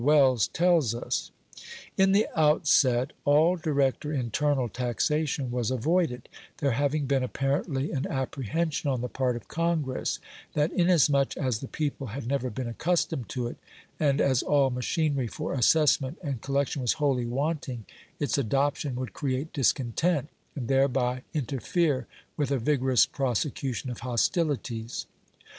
Wells 0.03 0.47
tells 0.47 0.95
us: 0.95 1.29
"In 1.95 2.11
the 2.11 2.25
outset 2.35 3.13
all 3.23 3.55
direct 3.55 4.03
or 4.03 4.11
internal 4.11 4.67
taxation 4.67 5.51
was 5.51 5.69
avoided, 5.69 6.27
there 6.57 6.71
having 6.71 7.05
been 7.05 7.21
apparently 7.21 7.91
an 7.91 8.07
apprehension 8.07 8.89
on 8.89 9.01
the 9.01 9.07
part 9.07 9.35
of 9.35 9.47
Congress, 9.47 10.17
that 10.55 10.71
inasmuch 10.71 11.37
as 11.37 11.59
the 11.59 11.67
people 11.67 12.07
had 12.07 12.25
never 12.25 12.49
been 12.49 12.67
accustomed 12.67 13.29
to 13.29 13.45
it, 13.45 13.57
and 13.99 14.19
as 14.19 14.41
all 14.41 14.71
machinery 14.71 15.27
for 15.27 15.53
assessment 15.53 16.17
and 16.23 16.41
collection 16.41 16.81
was 16.81 16.93
wholly 16.93 17.27
wanting, 17.27 17.85
its 18.19 18.39
adoption 18.39 18.95
would 18.95 19.13
create 19.13 19.53
discontent, 19.53 20.29
and 20.55 20.67
thereby 20.67 21.21
interfere 21.35 22.07
with 22.35 22.49
a 22.49 22.57
vigorous 22.57 23.05
prosecution 23.05 23.91
of 23.91 23.99
hostilities. 23.99 25.05